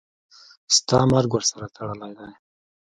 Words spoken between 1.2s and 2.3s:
ورسره تړلی دی.